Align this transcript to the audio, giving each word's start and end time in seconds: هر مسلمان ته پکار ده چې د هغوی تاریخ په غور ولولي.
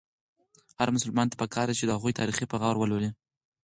هر 0.79 0.89
مسلمان 0.95 1.27
ته 1.29 1.35
پکار 1.41 1.65
ده 1.69 1.73
چې 1.79 1.83
د 1.85 1.91
هغوی 1.97 2.17
تاریخ 2.19 2.35
په 2.51 2.57
غور 2.61 2.75
ولولي. 2.79 3.09